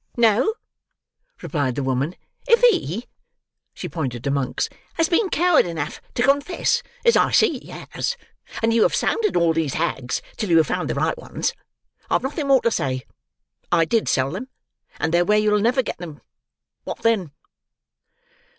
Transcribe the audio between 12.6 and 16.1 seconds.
to say. I did sell them, and they're where you'll never get